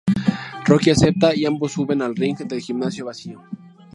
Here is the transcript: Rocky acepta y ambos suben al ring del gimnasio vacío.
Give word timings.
Rocky 0.67 0.89
acepta 0.89 1.35
y 1.35 1.45
ambos 1.45 1.73
suben 1.73 2.01
al 2.01 2.15
ring 2.15 2.35
del 2.35 2.59
gimnasio 2.59 3.05
vacío. 3.05 3.39